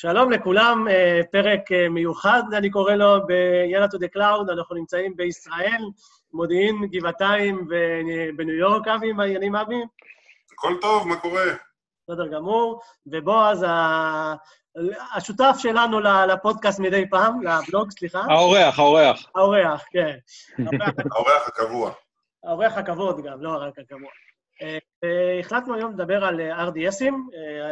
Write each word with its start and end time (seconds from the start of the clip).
שלום 0.00 0.32
לכולם, 0.32 0.88
אה, 0.88 1.20
פרק 1.32 1.72
אה, 1.72 1.88
מיוחד, 1.88 2.42
אני 2.52 2.70
קורא 2.70 2.92
לו, 2.92 3.26
ב-Yalla 3.26 3.94
to 3.94 3.98
the 3.98 4.16
Cloud, 4.16 4.52
אנחנו 4.52 4.74
נמצאים 4.74 5.16
בישראל, 5.16 5.82
מודיעין, 6.32 6.86
גבעתיים 6.90 7.68
ובניו 7.68 8.54
יורק, 8.54 8.88
אבי, 8.88 9.12
מה 9.12 9.22
העניינים, 9.22 9.56
אבי? 9.56 9.74
הכל 10.52 10.74
טוב, 10.80 11.08
מה 11.08 11.16
קורה? 11.16 11.42
בסדר 12.08 12.26
גמור, 12.26 12.80
ובועז, 13.06 13.66
השותף 15.14 15.54
שלנו 15.58 16.00
לפודקאסט 16.00 16.80
מדי 16.80 17.10
פעם, 17.10 17.42
לבלוג, 17.42 17.90
סליחה. 17.90 18.20
האורח, 18.20 18.78
האורח. 18.78 19.30
האורח, 19.34 19.84
כן. 19.92 20.16
האורח 21.12 21.48
הקבוע. 21.48 21.92
האורח 22.44 22.72
הכבוד 22.76 23.24
גם, 23.24 23.42
לא 23.42 23.50
רק 23.50 23.78
הקבוע. 23.78 24.10
אה, 24.62 25.40
החלטנו 25.40 25.74
היום 25.74 25.92
לדבר 25.92 26.24
על 26.24 26.40
אה, 26.40 26.68
RDSים. 26.68 27.14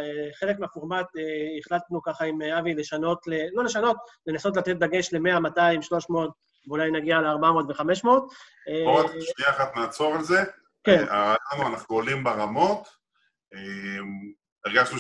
אה, 0.07 0.31
חלק 0.41 0.59
מהפורמט 0.59 1.07
החלטנו 1.59 2.03
ככה 2.03 2.25
עם 2.25 2.43
אבי 2.43 2.75
לשנות, 2.75 3.19
לא 3.53 3.65
לשנות, 3.65 3.97
לנסות 4.27 4.57
לתת 4.57 4.77
דגש 4.77 5.13
ל-100, 5.13 5.41
200, 5.41 5.83
300, 5.83 6.31
ואולי 6.69 6.91
נגיע 6.91 7.21
ל-400 7.21 7.47
ו-500. 7.47 8.05
בואו 8.85 8.97
רק 8.97 9.11
שנייה 9.11 9.51
אחת 9.51 9.77
נעצור 9.77 10.15
על 10.15 10.23
זה. 10.23 10.45
כן. 10.85 11.05
הרעיון 11.09 11.73
אנחנו 11.73 11.95
עולים 11.95 12.25
ברמות. 12.25 12.89
הרגשנו 14.65 14.99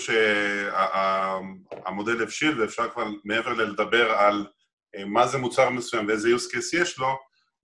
שהמודל 1.84 2.23
הבשיל 2.23 2.60
ואפשר 2.60 2.91
כבר 2.91 3.04
מעבר 3.24 3.52
ללדבר 3.52 4.10
על 4.10 4.46
מה 5.07 5.27
זה 5.27 5.38
מוצר 5.38 5.70
מסוים 5.70 6.09
ואיזה 6.09 6.29
use 6.29 6.54
case 6.54 6.77
יש 6.82 6.98
לו, 6.98 7.09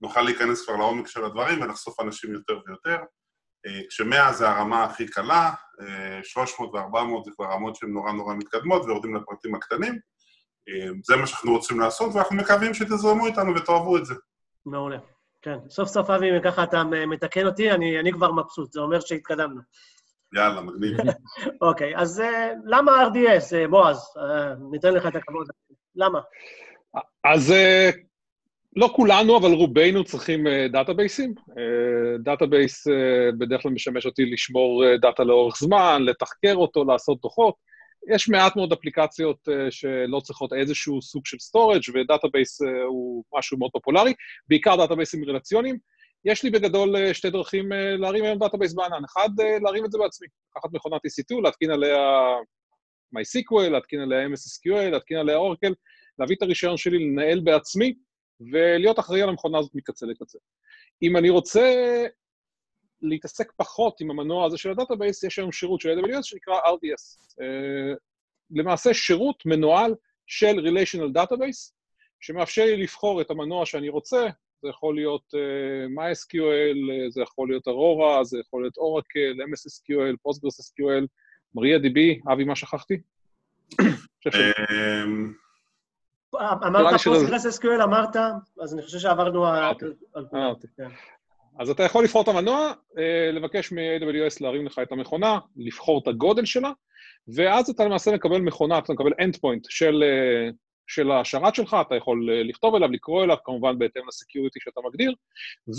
נוכל 0.01 0.21
להיכנס 0.21 0.65
כבר 0.65 0.75
לעומק 0.75 1.07
של 1.07 1.25
הדברים 1.25 1.61
ולחשוף 1.61 1.99
אנשים 1.99 2.33
יותר 2.33 2.59
ויותר. 2.67 2.97
כשמאה 3.89 4.33
זה 4.33 4.49
הרמה 4.49 4.83
הכי 4.83 5.07
קלה, 5.07 5.51
300 6.23 6.73
ו-400 6.73 7.25
זה 7.25 7.31
כבר 7.35 7.45
רמות 7.45 7.75
שהן 7.75 7.89
נורא 7.89 8.11
נורא 8.11 8.35
מתקדמות 8.35 8.85
ויורדים 8.85 9.15
לפרטים 9.15 9.55
הקטנים. 9.55 9.99
זה 11.03 11.15
מה 11.15 11.27
שאנחנו 11.27 11.51
רוצים 11.51 11.79
לעשות, 11.79 12.15
ואנחנו 12.15 12.35
מקווים 12.35 12.73
שתזרמו 12.73 13.27
איתנו 13.27 13.55
ותאהבו 13.55 13.97
את 13.97 14.05
זה. 14.05 14.13
מעולה. 14.65 14.97
כן, 15.41 15.57
סוף 15.69 15.89
סוף, 15.89 16.09
אבי, 16.09 16.27
ככה 16.43 16.63
אתה 16.63 16.83
מתקן 16.83 17.45
אותי, 17.45 17.71
אני, 17.71 17.99
אני 17.99 18.11
כבר 18.11 18.31
מבסוט, 18.31 18.71
זה 18.71 18.79
אומר 18.79 18.99
שהתקדמנו. 18.99 19.61
יאללה, 20.35 20.61
מגניב. 20.61 20.97
אוקיי, 21.61 21.97
אז 21.97 22.19
uh, 22.19 22.23
למה 22.65 22.91
RDS, 22.91 23.67
uh, 23.67 23.69
בועז? 23.69 23.97
Uh, 23.97 24.21
ניתן 24.71 24.93
לך 24.93 25.07
את 25.07 25.15
הכבוד. 25.15 25.47
למה? 25.95 26.19
אז 27.23 27.53
לא 28.75 28.93
כולנו, 28.95 29.37
אבל 29.37 29.51
רובנו 29.51 30.03
צריכים 30.03 30.47
דאטאבייסים. 30.71 31.33
database 32.19 32.87
בדרך 33.37 33.61
כלל 33.61 33.71
משמש 33.71 34.05
אותי 34.05 34.25
לשמור 34.25 34.83
data 35.01 35.23
לאורך 35.23 35.57
זמן, 35.57 36.01
לתחקר 36.05 36.55
אותו, 36.55 36.83
לעשות 36.83 37.21
דוחות. 37.21 37.55
יש 38.09 38.29
מעט 38.29 38.55
מאוד 38.55 38.71
אפליקציות 38.71 39.37
uh, 39.49 39.71
שלא 39.71 40.19
צריכות 40.19 40.53
איזשהו 40.53 41.01
סוג 41.01 41.25
של 41.25 41.39
storage 41.39 41.81
ו 41.93 42.01
database 42.01 42.61
uh, 42.61 42.65
הוא 42.87 43.23
משהו 43.37 43.57
מאוד 43.57 43.71
פופולרי, 43.71 44.13
בעיקר 44.47 44.75
databaseים 44.75 45.25
רלציוניים. 45.25 45.77
יש 46.25 46.43
לי 46.43 46.49
בגדול 46.49 46.95
uh, 46.95 47.13
שתי 47.13 47.29
דרכים 47.29 47.71
uh, 47.71 47.75
להרים 47.75 48.23
היום 48.23 48.39
database 48.39 48.73
בענן. 48.73 49.03
אחד, 49.05 49.29
uh, 49.39 49.63
להרים 49.63 49.85
את 49.85 49.91
זה 49.91 49.97
בעצמי. 49.97 50.27
לקחת 50.57 50.73
מכונת 50.73 51.01
EC2, 51.05 51.41
להתקין 51.43 51.71
עליה 51.71 51.97
MySQL, 53.15 53.69
להתקין 53.69 53.99
עליה 53.99 54.27
MSSQL, 54.27 54.91
להתקין 54.91 55.17
עליה 55.17 55.35
Oracle, 55.35 55.73
להביא 56.19 56.35
את 56.35 56.41
הרישיון 56.41 56.77
שלי, 56.77 56.99
לנהל 56.99 57.39
בעצמי, 57.39 57.93
ולהיות 58.51 58.99
אחראי 58.99 59.21
על 59.21 59.29
המכונה 59.29 59.57
הזאת 59.59 59.71
מקצה 59.75 60.05
לקצה. 60.05 60.39
אם 61.01 61.17
אני 61.17 61.29
רוצה 61.29 62.05
להתעסק 63.01 63.51
פחות 63.57 64.01
עם 64.01 64.11
המנוע 64.11 64.45
הזה 64.45 64.57
של 64.57 64.71
ה 64.71 64.76
database, 64.76 65.23
יש 65.23 65.39
היום 65.39 65.51
שירות 65.51 65.81
של 65.81 65.99
AWS 65.99 66.23
שנקרא 66.23 66.59
RDS. 66.59 67.41
אה, 67.41 67.93
למעשה 68.51 68.93
שירות 68.93 69.45
מנוהל 69.45 69.95
של 70.27 70.55
Relational 70.59 71.17
Database, 71.17 71.71
שמאפשר 72.19 72.65
לי 72.65 72.77
לבחור 72.77 73.21
את 73.21 73.31
המנוע 73.31 73.65
שאני 73.65 73.89
רוצה, 73.89 74.27
זה 74.61 74.69
יכול 74.69 74.95
להיות 74.95 75.33
uh, 75.33 75.99
MySQL, 75.99 77.09
זה 77.09 77.21
יכול 77.21 77.47
להיות 77.49 77.67
Aurora, 77.67 78.23
זה 78.23 78.39
יכול 78.39 78.63
להיות 78.63 78.77
Oracle, 78.77 79.35
MSSQL, 79.49 80.15
PostgreSQL, 80.27 81.05
MariaDB, 81.57 82.31
אבי, 82.33 82.43
מה 82.43 82.55
שכחתי? 82.55 83.01
אמ, 86.35 86.63
אמרת 86.63 87.01
פוסט 87.01 87.61
SQL, 87.61 87.83
אמרת, 87.83 88.15
אז 88.61 88.73
אני 88.73 88.81
חושב 88.81 88.99
שעברנו 88.99 89.45
על 89.47 90.25
כולם. 90.29 90.53
כן. 90.77 90.89
אז 91.59 91.69
אתה 91.69 91.83
יכול 91.83 92.03
לבחור 92.03 92.21
את 92.21 92.27
המנוע, 92.27 92.71
אה, 92.97 93.31
לבקש 93.31 93.71
מ-AWS 93.71 94.37
להרים 94.41 94.65
לך 94.65 94.79
את 94.83 94.91
המכונה, 94.91 95.39
לבחור 95.57 96.01
את 96.03 96.07
הגודל 96.07 96.45
שלה, 96.45 96.71
ואז 97.35 97.69
אתה 97.69 97.85
למעשה 97.85 98.11
מקבל 98.11 98.41
מכונה, 98.41 98.77
אתה 98.77 98.93
מקבל 98.93 99.11
endpoint 99.11 99.65
של, 99.69 100.03
אה, 100.03 100.49
של 100.87 101.11
השרת 101.11 101.55
שלך, 101.55 101.77
אתה 101.87 101.95
יכול 101.95 102.29
אה, 102.31 102.43
לכתוב 102.43 102.75
אליו, 102.75 102.91
לקרוא 102.91 103.23
אליו, 103.23 103.37
כמובן 103.43 103.79
בהתאם 103.79 104.01
לסקיוריטי 104.07 104.59
שאתה 104.61 104.81
מגדיר, 104.85 105.13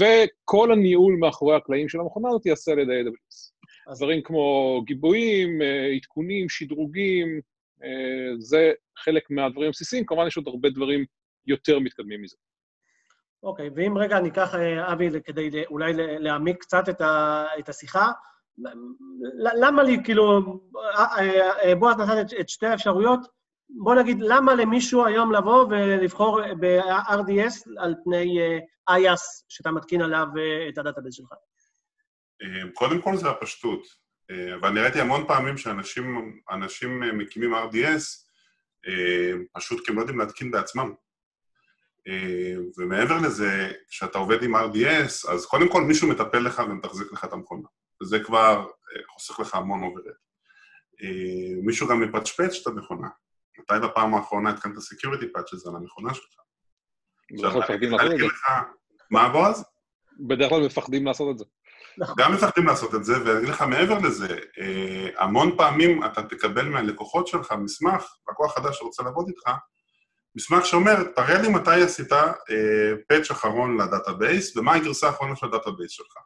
וכל 0.00 0.72
הניהול 0.72 1.16
מאחורי 1.20 1.56
הקלעים 1.56 1.88
של 1.88 2.00
המכונה 2.00 2.28
הזאת 2.28 2.46
ייעשה 2.46 2.72
על 2.72 2.78
ידי 2.78 3.02
AWS. 3.02 3.54
דברים 3.96 4.22
כמו 4.22 4.82
גיבויים, 4.86 5.58
עדכונים, 5.96 6.48
שדרוגים, 6.48 7.40
זה 8.38 8.72
חלק 8.98 9.30
מהדברים 9.30 9.68
הבסיסיים, 9.68 10.06
כמובן 10.06 10.26
יש 10.26 10.36
עוד 10.36 10.48
הרבה 10.48 10.70
דברים 10.70 11.04
יותר 11.46 11.78
מתקדמים 11.78 12.22
מזה. 12.22 12.36
אוקיי, 13.42 13.68
אוקיי, 13.68 13.70
ואם 13.76 13.98
רגע 13.98 14.20
ניקח, 14.20 14.54
אה, 14.54 14.92
אבי, 14.92 15.10
כדי 15.24 15.64
אולי 15.66 15.92
להעמיק 15.96 16.60
קצת 16.60 16.88
את, 16.88 17.00
ה, 17.00 17.44
את 17.58 17.68
השיחה, 17.68 18.10
למה 19.60 19.82
לי, 19.82 20.04
כאילו, 20.04 20.40
אה, 20.96 21.20
אה, 21.64 21.74
בועז 21.74 21.96
נתן 21.96 22.20
את, 22.20 22.26
את 22.40 22.48
שתי 22.48 22.66
האפשרויות, 22.66 23.20
בוא 23.68 23.94
נגיד, 23.94 24.16
למה 24.20 24.54
למישהו 24.54 25.06
היום 25.06 25.32
לבוא 25.32 25.66
ולבחור 25.70 26.40
ב-RDS 26.60 27.70
על 27.78 27.94
פני 28.04 28.38
IaaS 28.90 29.44
שאתה 29.48 29.70
מתקין 29.70 30.02
עליו 30.02 30.26
את 30.68 30.78
ה 30.78 30.82
database 30.82 31.14
שלך? 31.14 31.28
קודם 32.74 33.02
כל 33.02 33.16
זה 33.16 33.30
הפשטות, 33.30 33.80
ואני 34.62 34.80
ראיתי 34.80 35.00
המון 35.00 35.26
פעמים 35.26 35.58
שאנשים 35.58 37.00
מקימים 37.18 37.54
RDS, 37.54 38.24
אה, 38.88 39.32
פשוט 39.52 39.84
כי 39.84 39.90
הם 39.90 39.96
לא 39.96 40.02
יודעים 40.02 40.18
להתקין 40.18 40.50
בעצמם. 40.50 40.94
אה, 42.08 42.54
ומעבר 42.78 43.18
לזה, 43.24 43.72
כשאתה 43.88 44.18
עובד 44.18 44.42
עם 44.42 44.56
RDS, 44.56 45.30
אז 45.30 45.46
קודם 45.46 45.72
כל 45.72 45.82
מישהו 45.82 46.08
מטפל 46.08 46.38
לך 46.38 46.62
ומתחזק 46.68 47.12
לך 47.12 47.24
את 47.24 47.32
המכונה. 47.32 47.68
וזה 48.02 48.18
כבר 48.24 48.66
אה, 48.96 49.02
חוסך 49.08 49.40
לך 49.40 49.54
המון 49.54 49.82
overhead. 49.82 50.12
מישהו 51.62 51.88
גם 51.88 52.00
מפצ'פץ' 52.00 52.60
את 52.62 52.66
המכונה. 52.66 53.08
מתי 53.58 53.74
בפעם 53.86 54.14
האחרונה 54.14 54.50
התקנת 54.50 54.78
security 54.78 55.32
patches 55.32 55.66
על 55.66 55.76
המכונה 55.76 56.14
שלך? 56.14 56.34
בדרך 57.32 57.52
כלל 57.52 57.60
מפחדים 57.60 57.90
לעשות 57.90 58.12
את 58.12 58.18
זה. 58.18 58.26
מה, 59.10 59.28
בועז? 59.28 59.64
בדרך 60.28 60.48
כלל 60.50 60.66
מפחדים 60.66 61.06
לעשות 61.06 61.34
את 61.34 61.38
זה. 61.38 61.44
נכון. 61.98 62.14
גם 62.18 62.32
מפחדים 62.32 62.66
לעשות 62.66 62.94
את 62.94 63.04
זה, 63.04 63.12
ואני 63.24 63.38
אגיד 63.38 63.48
לך 63.48 63.62
מעבר 63.62 63.98
לזה, 63.98 64.38
אה, 64.60 65.08
המון 65.18 65.56
פעמים 65.56 66.04
אתה 66.04 66.22
תקבל 66.22 66.68
מהלקוחות 66.68 67.26
שלך 67.26 67.52
מסמך, 67.52 68.04
לקוח 68.30 68.54
חדש 68.54 68.78
שרוצה 68.78 69.02
לעבוד 69.02 69.28
איתך, 69.28 69.50
מסמך 70.36 70.66
שאומר, 70.66 71.02
תראה 71.16 71.42
לי 71.42 71.48
מתי 71.48 71.82
עשית 71.82 72.08
patch 73.08 73.30
אה, 73.30 73.36
אחרון 73.36 73.80
ל 73.80 73.88
database, 73.88 74.56
ומה 74.56 74.74
הגרסה 74.74 75.06
האחרונה 75.06 75.36
של 75.36 75.46
ה 75.46 75.51
database 75.51 75.90
שלך. 75.90 76.16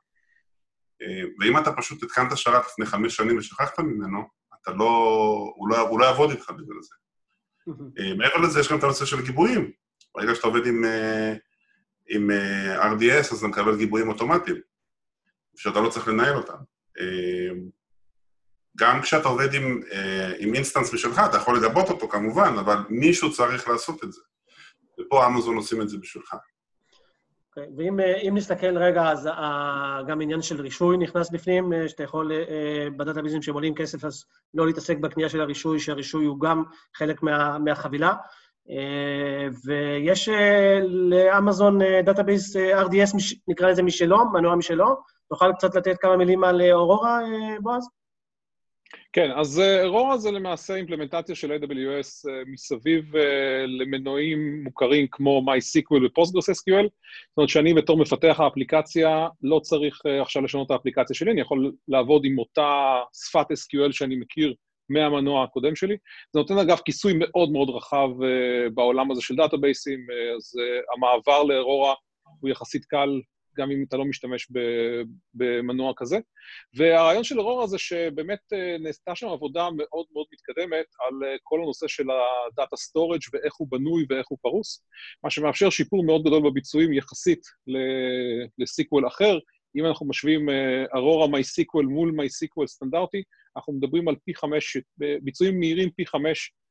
אה, 1.02 1.22
ואם 1.41 1.58
אתה 1.58 1.72
פשוט 1.72 2.02
התקנת 2.02 2.36
שרת 2.36 2.66
לפני 2.66 2.86
חמש 2.86 3.16
שנים 3.16 3.38
ושכחת 3.38 3.78
ממנו, 3.78 4.22
אתה 4.62 4.70
לא... 4.72 4.84
הוא 5.56 5.69
לא, 5.69 5.78
הוא 5.78 6.00
לא 6.00 6.04
יעבוד 6.04 6.30
איתך 6.30 6.50
בגלל 6.50 6.82
זה. 6.82 6.94
מעבר 8.19 8.36
לזה, 8.36 8.60
יש 8.60 8.69
גם 8.69 8.78
את 8.78 8.84
הנושא 8.84 9.04
של 9.04 9.22
גיבויים. 9.22 9.70
ברגע 10.14 10.34
שאתה 10.34 10.46
עובד 10.46 10.66
עם, 10.66 10.84
עם 12.08 12.30
RDS, 12.78 13.32
אז 13.32 13.38
אתה 13.38 13.46
מקבל 13.46 13.76
גיבויים 13.76 14.08
אוטומטיים. 14.08 14.56
שאתה 15.58 15.80
לא 15.80 15.88
צריך 15.88 16.08
לנהל 16.08 16.36
אותם. 16.36 16.56
אה, 17.00 17.50
גם 18.78 19.02
כשאתה 19.02 19.28
עובד 19.28 19.54
עם, 19.54 19.80
אה, 19.92 20.32
עם 20.38 20.54
instance 20.54 20.94
משלך, 20.94 21.20
אתה 21.30 21.36
יכול 21.36 21.56
לגבות 21.56 21.91
אותו 21.91 22.08
כמובן, 22.08 22.55
אבל 22.60 22.76
מישהו 22.88 23.32
צריך 23.32 23.69
לעשות 23.69 24.05
את 24.05 24.12
זה. 24.12 24.20
ופה 25.00 25.26
אמזון 25.26 25.56
עושים 25.56 25.82
את 25.82 25.88
זה 25.88 25.99
בשבילך. 25.99 26.34
Okay, 26.34 26.37
אוקיי, 27.49 27.66
ואם 27.76 28.00
אה, 28.00 28.31
נסתכל 28.32 28.78
רגע, 28.78 29.10
אז 29.10 29.28
גם 30.08 30.20
עניין 30.20 30.43
של 30.43 30.60
רישוי 30.60 30.96
נכנס 30.96 31.31
בפנים, 31.31 31.72
שאתה 31.88 32.02
יכול, 32.02 32.32
ב 32.96 33.01
databaseים 33.01 33.43
שהם 33.43 33.54
עולים 33.54 33.75
כסף, 33.75 34.04
אז 34.04 34.25
לא 34.54 34.66
להתעסק 34.66 34.99
בקנייה 34.99 35.28
של 35.28 35.40
הרישוי, 35.40 35.81
שהרישוי 35.81 36.25
הוא 36.25 36.40
גם 36.40 36.62
חלק 36.96 37.22
מה, 37.22 37.58
מהחבילה. 37.58 38.12
ויש 39.64 40.28
לאמזון 41.11 41.78
database 42.05 42.56
RDS, 42.56 43.37
נקרא 43.49 43.70
לזה 43.70 43.82
משלו, 43.82 44.32
מנוע 44.32 44.56
משלו, 44.56 44.96
תוכל 45.28 45.52
קצת 45.52 45.75
לתת 45.75 45.96
כמה 46.00 46.16
מילים 46.16 46.44
על 46.44 46.60
אה, 46.60 46.72
אורורה, 46.72 47.20
אה, 47.20 47.60
בועז? 47.60 47.88
כן, 49.12 49.30
אז 49.36 49.60
אה, 49.60 49.84
אורורה 49.84 50.19
זה 50.19 50.30
למעשה 50.30 50.75
implementation 50.75 51.35
של 51.34 51.52
AWS 51.52 52.30
מסביב 52.46 53.12
למנועים 53.66 54.64
מוכרים 54.64 55.06
כמו 55.10 55.42
MySQL 55.46 55.94
ו-PostgreSQL. 55.94 56.88
זאת 57.28 57.36
אומרת 57.36 57.48
שאני 57.48 57.75
בתור 57.75 57.98
מפתח 57.98 58.36
האפליקציה 58.38 59.28
לא 59.42 59.60
צריך 59.62 60.00
עכשיו 60.20 60.42
לשנות 60.42 60.66
את 60.66 60.70
האפליקציה 60.70 61.16
שלי, 61.16 61.30
אני 61.30 61.40
יכול 61.40 61.72
לעבוד 61.88 62.25
עם 62.25 62.38
אותה 62.38 63.00
שפת 63.28 63.46
SQL 63.50 63.92
שאני 63.92 64.16
מכיר 64.16 64.54
מהמנוע 64.88 65.44
הקודם 65.44 65.76
שלי. 65.76 65.96
זה 66.32 66.40
נותן 66.40 66.58
אגב 66.58 66.78
כיסוי 66.84 67.12
מאוד 67.19 67.52
מאוד 67.52 67.70
רחב 67.70 68.08
בעולם 68.75 69.10
הזה 69.10 69.22
של 69.22 69.36
databaseים, 69.37 70.06
אז 70.36 70.54
המעבר 70.96 71.42
לארורה 71.42 71.94
הוא 72.40 72.50
יחסית 72.50 72.84
קל 72.84 73.20
גם 73.58 73.70
אם 73.70 73.84
אתה 73.88 73.96
לא 73.96 74.05
משתמש 74.05 74.49
במנוע 75.34 75.93
כזה. 75.96 76.19
והרעיון 76.75 77.25
של 77.25 77.40
ארורה 77.40 77.66
זה 77.66 77.78
שבאמת 77.78 78.38
נעשתה 78.81 79.14
שם 79.14 79.26
עבודה 79.28 79.69
מאוד 79.76 80.06
מאוד 80.12 80.26
מתקדמת 80.32 80.87
על 81.06 81.14
כל 81.43 81.60
הנושא 81.62 81.88
של 81.88 82.05
ה 82.11 82.24
data 82.24 82.76
storage 82.76 83.20
ואיך 83.32 83.55
הוא 83.58 83.69
בנוי 83.70 84.06
ואיך 84.08 84.26
הוא 84.28 84.38
פרוס, 84.43 84.84
מה 85.25 85.31
שמאפשר 85.31 85.70
שיפור 85.70 86.05
מאוד 86.05 86.22
גדול 86.22 86.50
בביצועים 86.50 86.93
יחסית 86.93 87.40
ל 88.58 88.70
SQL 88.70 89.06
אחר. 89.06 89.38
אם 89.76 89.87
אנחנו 89.87 90.06
משווים 90.06 90.49
ארורה 90.94 91.26
MySQL 91.26 91.87
מול 91.87 92.11
MySQL 92.11 92.66
סטנדרטי, 92.66 93.22
אנחנו 93.56 93.72
מדברים 93.72 94.08
על 94.08 94.16
פי 94.25 94.34
חמש, 94.34 94.76
ביצועים 95.22 95.58
מהירים 95.58 95.90
פי 95.90 96.06
חמש 96.06 96.52
אה, 96.52 96.68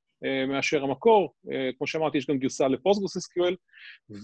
מאשר 0.47 0.83
המקור. 0.83 1.33
אה, 1.51 1.69
כמו 1.77 1.87
שאמרתי, 1.87 2.17
יש 2.17 2.27
גם 2.27 2.37
גרסה 2.37 2.67
ל 2.67 3.17
PostgreSQL, 3.17 3.55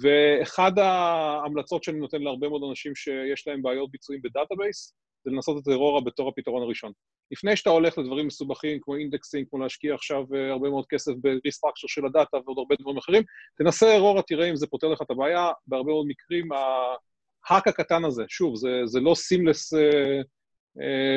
ואחד 0.01 0.79
ההמלצות 0.79 1.83
שאני 1.83 1.99
נותן 1.99 2.21
להרבה 2.21 2.49
מאוד 2.49 2.61
אנשים 2.69 2.95
שיש 2.95 3.47
להם 3.47 3.61
בעיות 3.61 3.91
ביצועים 3.91 4.21
ב 4.21 4.29
database, 4.29 4.93
זה 5.25 5.31
לנסות 5.31 5.63
את 5.63 5.67
ארורה 5.67 6.01
בתור 6.01 6.29
הפתרון 6.29 6.63
הראשון. 6.63 6.91
לפני 7.31 7.55
שאתה 7.55 7.69
הולך 7.69 7.97
לדברים 7.97 8.27
מסובכים 8.27 8.79
כמו 8.81 8.95
indexing, 8.95 9.47
כמו 9.49 9.59
להשקיע 9.59 9.95
עכשיו 9.95 10.23
אה, 10.35 10.51
הרבה 10.51 10.69
מאוד 10.69 10.85
כסף 10.89 11.11
ב-restructure 11.21 11.87
של 11.87 12.05
ה 12.05 12.12
data 12.12 12.37
ועוד 12.45 12.57
הרבה 12.57 12.75
דברים 12.79 12.97
אחרים, 12.97 13.23
תנסה 13.57 13.95
ארורה, 13.95 14.21
תראה 14.21 14.49
אם 14.49 14.55
זה 14.55 14.67
פותר 14.67 14.87
לך 14.87 15.01
את 15.01 15.11
הבעיה. 15.11 15.51
בהרבה 15.67 15.91
מאוד 15.91 16.05
מקרים, 16.07 16.49
ההאק 17.49 17.67
הקטן 17.67 18.05
הזה, 18.05 18.23
שוב, 18.29 18.55
זה, 18.55 18.81
זה 18.85 18.99
לא 18.99 19.15
סימלס 19.15 19.73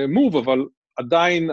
מוב, 0.08 0.34
uh, 0.34 0.38
uh, 0.38 0.40
אבל 0.40 0.58
עדיין 0.96 1.50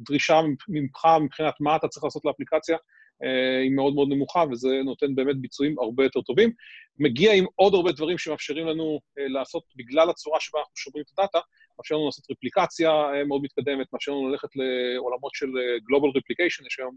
הדרישה 0.00 0.40
ממך 0.68 1.06
מבחינת 1.22 1.54
מה 1.60 1.76
אתה 1.76 1.88
צריך 1.88 2.04
לעשות 2.04 2.24
לאפליקציה 2.24 2.76
אה, 3.24 3.60
היא 3.60 3.70
מאוד 3.70 3.94
מאוד 3.94 4.08
נמוכה, 4.08 4.44
וזה 4.50 4.68
נותן 4.84 5.14
באמת 5.14 5.36
ביצועים 5.36 5.78
הרבה 5.78 6.04
יותר 6.04 6.20
טובים. 6.20 6.50
מגיע 6.98 7.32
עם 7.32 7.44
עוד 7.54 7.74
הרבה 7.74 7.92
דברים 7.92 8.18
שמאפשרים 8.18 8.66
לנו 8.66 9.00
אה, 9.18 9.28
לעשות, 9.28 9.62
בגלל 9.76 10.10
הצורה 10.10 10.40
שבה 10.40 10.58
אנחנו 10.58 10.76
שומרים 10.76 11.04
את 11.06 11.18
הדאטה, 11.18 11.38
מאפשר 11.78 11.94
לנו 11.94 12.06
לעשות 12.06 12.24
רפליקציה 12.30 12.90
אה, 12.90 13.24
מאוד 13.24 13.42
מתקדמת, 13.42 13.92
מאפשר 13.92 14.12
לנו 14.12 14.28
ללכת 14.28 14.48
לעולמות 14.56 15.34
של 15.34 15.46
Global 15.90 16.18
Replication, 16.18 16.66
יש 16.66 16.78
היום 16.78 16.96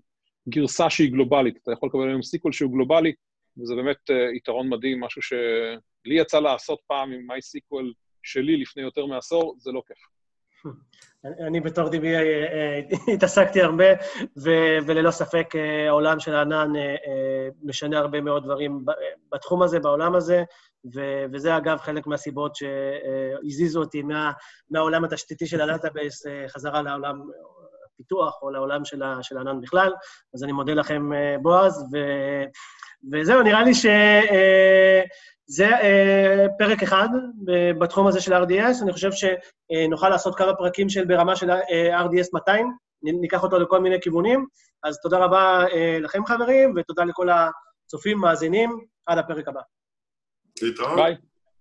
גרסה 0.49 0.89
שהיא 0.89 1.11
גלובלית, 1.11 1.57
אתה 1.63 1.71
יכול 1.71 1.89
לקבל 1.89 2.09
היום 2.09 2.21
SQL 2.21 2.53
שהוא 2.53 2.71
גלובלי, 2.71 3.13
וזה 3.57 3.75
באמת 3.75 4.09
יתרון 4.35 4.69
מדהים, 4.69 4.99
משהו 4.99 5.21
שלי 5.21 6.19
יצא 6.21 6.39
לעשות 6.39 6.79
פעם 6.87 7.11
עם 7.11 7.31
MySQL 7.31 7.93
שלי 8.23 8.57
לפני 8.57 8.83
יותר 8.83 9.05
מעשור, 9.05 9.55
זה 9.59 9.71
לא 9.71 9.81
כיף. 9.87 10.14
אני 11.47 11.59
בתור 11.59 11.89
DB 11.89 12.03
אה, 12.03 12.21
אה, 12.21 12.79
התעסקתי 13.13 13.61
הרבה, 13.61 13.85
וללא 14.85 15.11
ספק 15.11 15.55
אה, 15.55 15.87
העולם 15.87 16.19
של 16.19 16.35
הענן 16.35 16.73
משנה 17.63 17.99
הרבה 17.99 18.21
מאוד 18.21 18.43
דברים 18.43 18.85
בתחום 19.31 19.61
הזה, 19.61 19.79
בעולם 19.79 20.15
הזה, 20.15 20.43
וזה 21.33 21.57
אגב 21.57 21.77
חלק 21.77 22.07
מהסיבות 22.07 22.55
שהזיזו 22.55 23.79
אותי 23.79 24.01
מה, 24.01 24.31
מהעולם 24.69 25.03
התשתיתי 25.03 25.47
של 25.47 25.61
ה 25.61 25.68
database 25.68 26.25
חזרה 26.47 26.81
לעולם 26.81 27.21
הפיתוח 27.93 28.39
או 28.41 28.49
לעולם 28.49 28.85
של 29.21 29.37
הענן 29.37 29.61
בכלל. 29.61 29.93
אז 30.33 30.43
אני 30.43 30.51
מודה 30.51 30.73
לכם, 30.73 31.09
בועז, 31.41 31.85
וזהו, 33.11 33.41
נראה 33.41 33.63
לי 33.63 33.73
ש... 33.73 33.85
זה 35.47 35.69
uh, 35.69 36.49
פרק 36.57 36.83
אחד 36.83 37.07
uh, 37.13 37.79
בתחום 37.79 38.07
הזה 38.07 38.21
של 38.21 38.33
RDS, 38.33 38.83
אני 38.83 38.93
חושב 38.93 39.09
שנוכל 39.11 40.09
לעשות 40.09 40.35
כמה 40.35 40.53
פרקים 40.53 40.89
של 40.89 41.05
ברמה 41.05 41.35
של 41.35 41.51
RDS 41.51 42.29
200, 42.33 42.71
ניקח 43.03 43.43
אותו 43.43 43.59
לכל 43.59 43.79
מיני 43.79 44.01
כיוונים. 44.01 44.45
אז 44.83 44.99
תודה 45.01 45.17
רבה 45.17 45.65
לכם, 46.01 46.25
חברים, 46.25 46.73
ותודה 46.75 47.03
לכל 47.03 47.27
הצופים, 47.29 48.17
מאזינים, 48.17 48.79
עד 49.05 49.17
הפרק 49.17 49.47
הבא. 49.47 49.61
להתראות. 50.61 50.95
ביי. 50.95 51.15